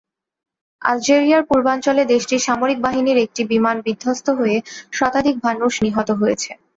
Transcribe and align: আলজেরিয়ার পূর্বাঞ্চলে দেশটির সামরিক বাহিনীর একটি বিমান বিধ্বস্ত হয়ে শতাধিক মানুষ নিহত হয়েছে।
আলজেরিয়ার 0.81 1.43
পূর্বাঞ্চলে 1.49 2.03
দেশটির 2.13 2.45
সামরিক 2.47 2.77
বাহিনীর 2.81 3.17
একটি 3.17 3.41
বিমান 3.51 3.77
বিধ্বস্ত 3.85 4.27
হয়ে 4.39 4.57
শতাধিক 4.91 5.35
মানুষ 5.47 5.71
নিহত 5.85 6.09
হয়েছে। 6.19 6.51